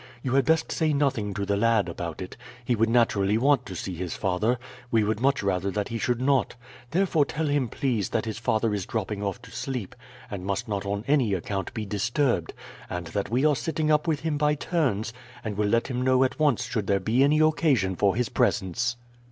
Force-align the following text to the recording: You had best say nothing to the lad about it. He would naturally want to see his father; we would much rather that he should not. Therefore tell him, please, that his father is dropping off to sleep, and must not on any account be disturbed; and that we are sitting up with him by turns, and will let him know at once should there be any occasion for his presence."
You 0.23 0.33
had 0.33 0.45
best 0.45 0.71
say 0.71 0.93
nothing 0.93 1.31
to 1.35 1.45
the 1.45 1.55
lad 1.55 1.87
about 1.87 2.23
it. 2.23 2.35
He 2.65 2.73
would 2.73 2.89
naturally 2.89 3.37
want 3.37 3.67
to 3.67 3.75
see 3.75 3.93
his 3.93 4.15
father; 4.15 4.57
we 4.89 5.03
would 5.03 5.19
much 5.19 5.43
rather 5.43 5.69
that 5.69 5.89
he 5.89 5.99
should 5.99 6.19
not. 6.19 6.55
Therefore 6.89 7.23
tell 7.23 7.45
him, 7.45 7.67
please, 7.69 8.09
that 8.09 8.25
his 8.25 8.39
father 8.39 8.73
is 8.73 8.87
dropping 8.87 9.21
off 9.21 9.39
to 9.43 9.51
sleep, 9.51 9.95
and 10.31 10.43
must 10.43 10.67
not 10.67 10.87
on 10.87 11.03
any 11.07 11.35
account 11.35 11.71
be 11.75 11.85
disturbed; 11.85 12.55
and 12.89 13.05
that 13.13 13.29
we 13.29 13.45
are 13.45 13.55
sitting 13.55 13.91
up 13.91 14.07
with 14.07 14.21
him 14.21 14.39
by 14.39 14.55
turns, 14.55 15.13
and 15.43 15.55
will 15.55 15.69
let 15.69 15.85
him 15.85 16.01
know 16.01 16.23
at 16.23 16.39
once 16.39 16.65
should 16.65 16.87
there 16.87 16.99
be 16.99 17.23
any 17.23 17.37
occasion 17.39 17.95
for 17.95 18.15
his 18.15 18.29
presence." 18.29 18.95